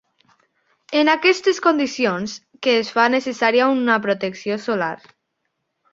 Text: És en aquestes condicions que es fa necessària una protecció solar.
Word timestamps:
És 0.93 0.95
en 1.01 1.11
aquestes 1.13 1.59
condicions 1.67 2.35
que 2.67 2.75
es 2.79 2.91
fa 2.97 3.07
necessària 3.17 3.71
una 3.77 3.99
protecció 4.07 4.59
solar. 4.69 4.93